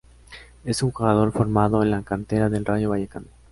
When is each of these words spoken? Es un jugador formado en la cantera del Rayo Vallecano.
Es 0.65 0.81
un 0.81 0.89
jugador 0.89 1.31
formado 1.31 1.83
en 1.83 1.91
la 1.91 2.01
cantera 2.01 2.49
del 2.49 2.65
Rayo 2.65 2.89
Vallecano. 2.89 3.27